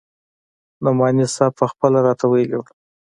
نعماني 0.83 1.25
صاحب 1.35 1.53
پخپله 1.61 1.99
راته 2.07 2.25
ويلي 2.31 2.55
وو. 2.57 2.65